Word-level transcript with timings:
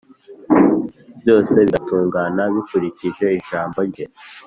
byose 1.21 1.55
bigatungana 1.65 2.43
bikurikije 2.53 3.25
ijambo 3.39 3.79
rye. 3.89 4.05